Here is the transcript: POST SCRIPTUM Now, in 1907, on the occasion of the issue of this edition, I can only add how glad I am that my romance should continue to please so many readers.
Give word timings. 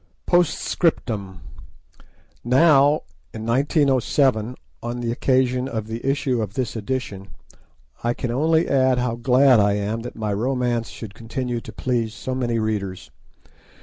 POST 0.25 0.57
SCRIPTUM 0.59 1.41
Now, 2.43 3.01
in 3.35 3.45
1907, 3.45 4.55
on 4.81 4.99
the 4.99 5.11
occasion 5.11 5.67
of 5.67 5.85
the 5.85 6.03
issue 6.03 6.41
of 6.41 6.55
this 6.55 6.75
edition, 6.75 7.27
I 8.03 8.15
can 8.15 8.31
only 8.31 8.67
add 8.67 8.97
how 8.97 9.13
glad 9.15 9.59
I 9.59 9.73
am 9.73 9.99
that 10.01 10.15
my 10.15 10.33
romance 10.33 10.89
should 10.89 11.13
continue 11.13 11.61
to 11.61 11.71
please 11.71 12.15
so 12.15 12.33
many 12.33 12.57
readers. 12.57 13.11